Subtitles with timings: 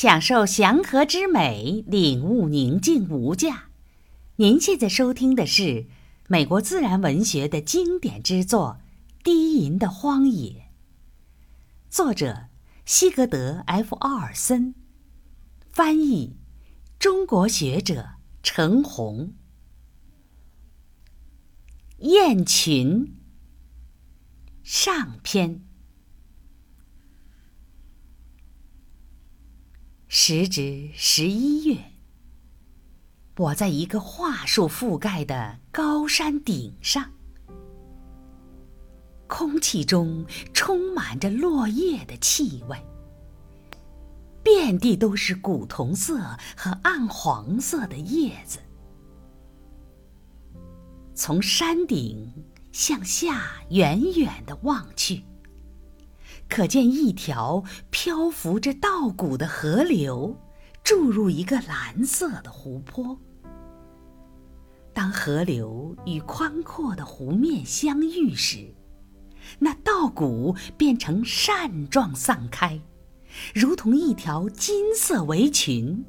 [0.00, 3.70] 享受祥和之美，领悟宁静无价。
[4.36, 5.88] 您现在收听的是
[6.28, 8.78] 美国自然文学的经典之作
[9.24, 10.50] 《低吟的荒野》，
[11.90, 12.46] 作者
[12.84, 14.76] 西格德 ·F· 奥尔森，
[15.72, 16.36] 翻译
[17.00, 18.10] 中国学者
[18.40, 19.34] 陈红。
[21.96, 23.16] 雁群
[24.62, 25.67] 上篇。
[30.10, 31.92] 时值十一月，
[33.36, 37.12] 我在一个桦树覆盖的高山顶上，
[39.26, 40.24] 空气中
[40.54, 42.82] 充满着落叶的气味，
[44.42, 46.18] 遍地都是古铜色
[46.56, 48.58] 和暗黄色的叶子。
[51.14, 52.32] 从山顶
[52.72, 55.22] 向下远远的望去。
[56.48, 60.36] 可见一条漂浮着稻谷的河流，
[60.82, 63.18] 注入一个蓝色的湖泊。
[64.92, 68.74] 当河流与宽阔的湖面相遇时，
[69.60, 72.80] 那稻谷变成扇状散开，
[73.54, 76.04] 如同一条金色围裙，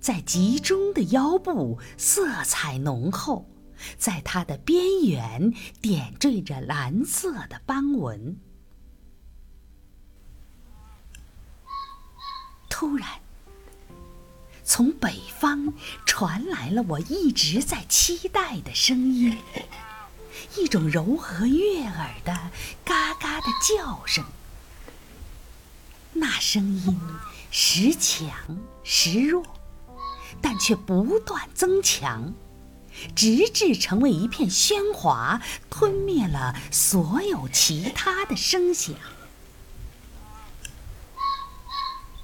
[0.00, 3.46] 在集中的腰部色彩浓厚，
[3.98, 8.38] 在它的边缘点缀着蓝色的斑纹。
[14.72, 15.74] 从北方
[16.06, 19.36] 传来了我一直在期待的声音，
[20.56, 22.38] 一种柔和悦耳的
[22.84, 24.24] 嘎嘎的叫声。
[26.12, 27.00] 那声音
[27.50, 28.30] 时强
[28.84, 29.42] 时弱，
[30.40, 32.32] 但却不断增强，
[33.16, 38.94] 直至成为一片喧哗，吞灭了所有其他的声响。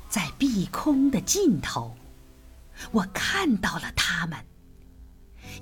[0.09, 1.97] 在碧空的尽头，
[2.93, 4.39] 我看到了它们，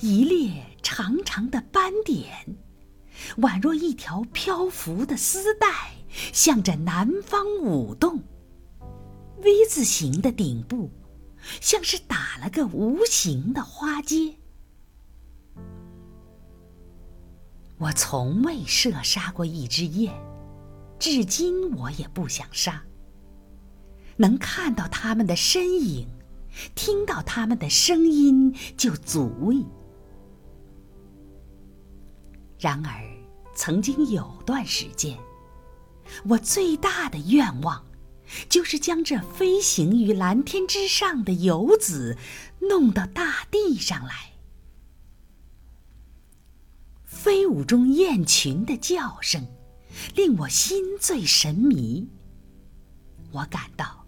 [0.00, 2.56] 一列长长的斑点，
[3.38, 5.92] 宛若一条漂浮的丝带，
[6.32, 8.22] 向着南方舞动。
[9.38, 10.90] V 字形的顶部，
[11.60, 14.36] 像是打了个无形的花结。
[17.76, 20.14] 我从未射杀过一只雁，
[20.98, 22.82] 至今我也不想杀。
[24.16, 26.08] 能看到他们的身影，
[26.74, 29.66] 听到他们的声音就足矣。
[32.58, 33.02] 然而，
[33.54, 35.18] 曾经有段时间，
[36.26, 37.84] 我最大的愿望，
[38.48, 42.16] 就是将这飞行于蓝天之上的游子
[42.60, 44.32] 弄到大地上来。
[47.04, 49.46] 飞舞中雁群的叫声，
[50.14, 52.08] 令我心醉神迷。
[53.32, 54.03] 我感到。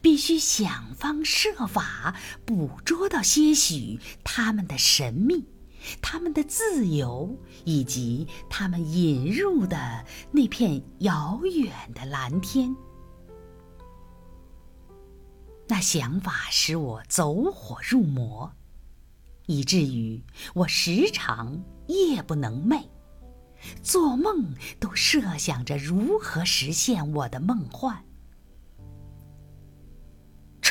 [0.00, 5.44] 必须想方设法捕捉到些许他们的神秘、
[6.00, 12.74] 他们的自由，以及他们引入的那片遥远的蓝天。
[15.68, 18.52] 那想法使我走火入魔，
[19.46, 20.22] 以至于
[20.54, 22.84] 我时常夜不能寐，
[23.82, 28.04] 做梦都设想着如何实现我的梦幻。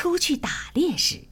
[0.02, 1.28] 出去打猎时，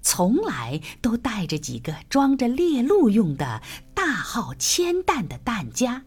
[0.00, 3.62] 从来都带着几个装着猎鹿用的
[3.94, 6.06] 大号铅弹的弹夹。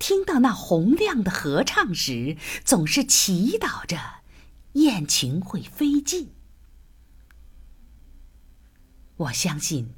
[0.00, 3.96] 听到那洪亮的合唱时，总是祈祷着
[4.72, 6.32] 雁群会飞近。
[9.16, 9.94] 我相信，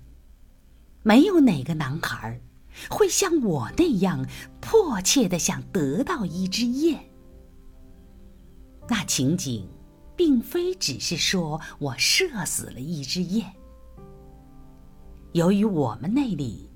[1.02, 2.38] 没有哪个男孩
[2.90, 4.28] 会像我那样
[4.60, 7.02] 迫切的想得到一只雁。
[8.90, 9.66] 那情景。
[10.16, 13.52] 并非只是说我射死了一只雁。
[15.32, 16.70] 由于我们那里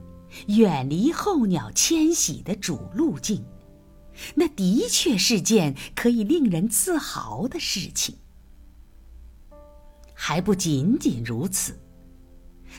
[0.48, 3.44] 远离候鸟迁徙的主路径，
[4.34, 8.16] 那的确是件可以令人自豪的事情。
[10.14, 11.78] 还不仅仅如此，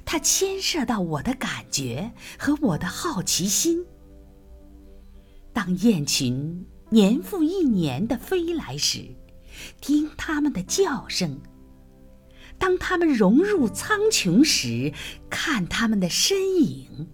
[0.03, 3.86] 它牵涉到我的感觉和我的好奇心。
[5.53, 9.15] 当雁群年复一年的飞来时，
[9.81, 11.39] 听他们的叫声，
[12.57, 14.94] 当他们融入苍穹时，
[15.30, 17.09] 看他们的身影。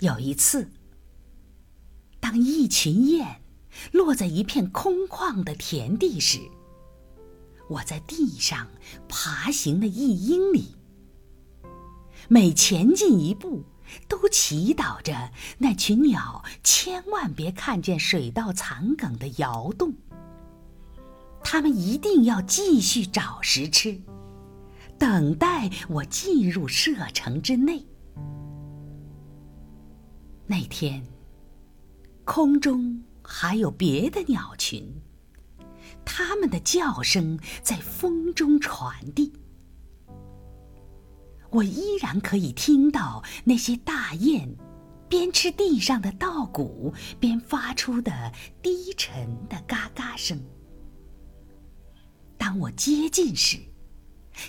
[0.00, 0.68] 有一次，
[2.20, 3.40] 当一群雁
[3.92, 6.38] 落在一片空旷的田地时，
[7.70, 8.68] 我在地上
[9.08, 10.76] 爬行了一英里，
[12.28, 13.64] 每前进一步，
[14.08, 19.94] 都祈祷着那群鸟千万别看见水稻残梗的摇动。
[21.42, 24.00] 它们一定要继续找食吃，
[24.98, 27.84] 等待我进入射程之内。
[30.46, 31.04] 那天，
[32.24, 35.02] 空中还有别的鸟群，
[36.04, 39.32] 它们的叫声在风中传递。
[41.54, 44.56] 我依然可以听到那些大雁
[45.08, 50.36] 边吃地上的稻谷边发出的低沉的嘎嘎声。
[52.36, 53.58] 当我接近时，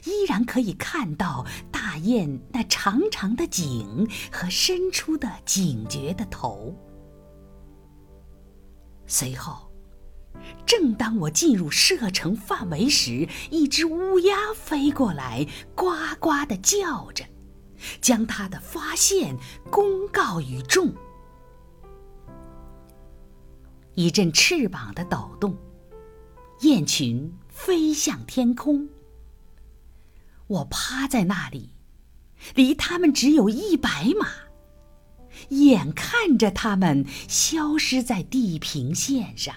[0.06, 6.76] 依然可以看到大雁那长长的颈和伸出的警觉的头。
[9.06, 9.65] 随后，
[10.66, 17.26] 正当我进入射程范围时，一只乌鸦飞过来，呱呱地叫着，
[18.02, 19.38] 将它的发现
[19.72, 20.94] 公告于众。
[23.94, 25.58] 一阵翅膀的抖动，
[26.62, 28.90] 雁群飞向天空。
[30.48, 31.72] 我趴在那里，
[32.54, 34.28] 离它们只有一百码，
[35.50, 39.56] 眼看着它们消失在地平线上。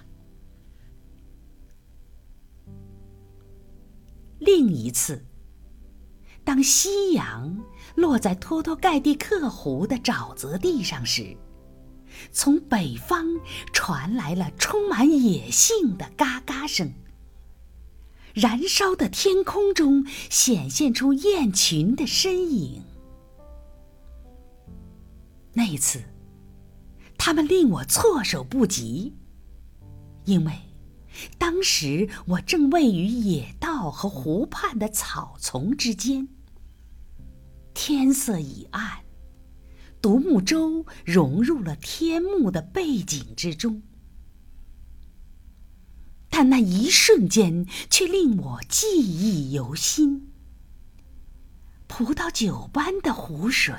[4.48, 5.26] 另一次，
[6.42, 7.62] 当夕阳
[7.96, 11.36] 落在托托盖蒂克湖的沼泽地上时，
[12.32, 13.26] 从北方
[13.74, 16.90] 传来了充满野性的嘎嘎声。
[18.32, 22.82] 燃烧的天空中显现出雁群的身影。
[25.52, 26.02] 那一次，
[27.18, 29.14] 它们令我措手不及，
[30.24, 30.67] 因为。
[31.38, 36.28] 当时我正位于野道和湖畔的草丛之间。
[37.74, 39.04] 天色已暗，
[40.02, 43.82] 独木舟融入了天幕的背景之中。
[46.28, 50.28] 但那一瞬间却令我记忆犹新。
[51.88, 53.74] 葡萄酒般的湖水，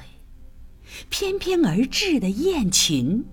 [1.10, 3.26] 翩翩而至的雁群。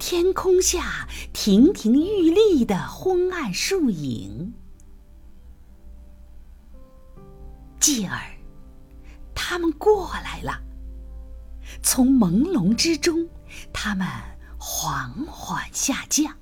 [0.00, 4.54] 天空下亭亭玉立的昏暗树影，
[7.78, 8.18] 继而，
[9.34, 10.58] 他们过来了。
[11.82, 13.28] 从朦胧之中，
[13.74, 14.08] 他们
[14.58, 16.34] 缓缓下降，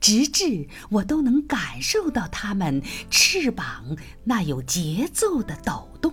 [0.00, 6.12] 直至我都能感受到它们翅膀那有节奏的抖动。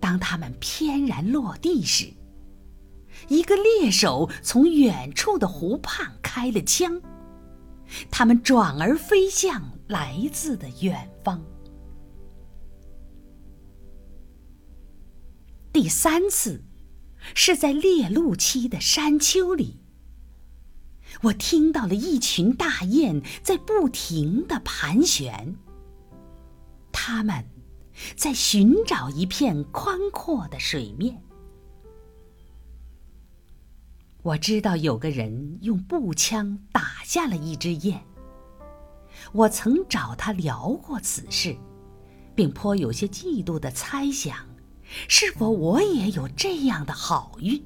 [0.00, 2.12] 当它们翩然落地时，
[3.28, 7.00] 一个猎手从远处的湖畔开了枪，
[8.10, 11.42] 他们转而飞向来自的远方。
[15.72, 16.62] 第三次，
[17.34, 19.80] 是在猎鹿期的山丘里，
[21.22, 25.56] 我听到了一群大雁在不停的盘旋，
[26.92, 27.44] 它们
[28.16, 31.22] 在寻找一片宽阔的水面。
[34.22, 38.00] 我知道有个人用步枪打下了一只雁。
[39.32, 41.56] 我曾找他聊过此事，
[42.34, 44.36] 并颇有些嫉妒的猜想，
[45.08, 47.62] 是否我也有这样的好运。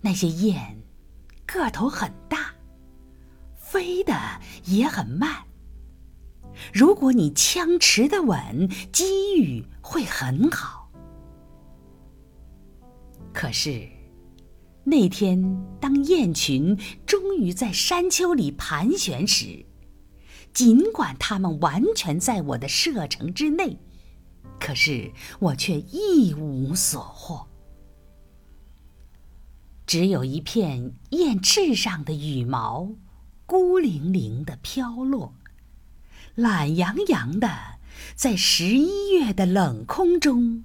[0.00, 0.82] 那些雁
[1.46, 2.54] 个头很大，
[3.56, 4.14] 飞得
[4.64, 5.44] 也很慢。
[6.72, 10.77] 如果你枪持得稳，机遇会很好。
[13.40, 13.88] 可是，
[14.82, 16.76] 那天当雁群
[17.06, 19.64] 终于在山丘里盘旋时，
[20.52, 23.78] 尽管它们完全在我的射程之内，
[24.58, 27.46] 可是我却一无所获。
[29.86, 32.90] 只有一片雁翅上的羽毛，
[33.46, 35.32] 孤零零的飘落，
[36.34, 37.48] 懒洋洋的
[38.16, 40.64] 在十一月的冷空中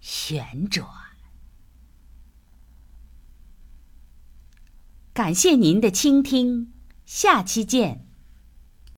[0.00, 1.01] 旋转。
[5.14, 6.72] 感谢您的倾听，
[7.04, 8.06] 下期见。